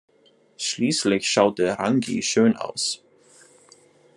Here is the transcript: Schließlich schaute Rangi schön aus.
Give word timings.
Schließlich 0.57 1.29
schaute 1.29 1.77
Rangi 1.77 2.23
schön 2.23 2.55
aus. 2.55 3.03